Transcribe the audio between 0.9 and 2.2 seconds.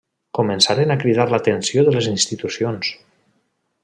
a cridar l’atenció de les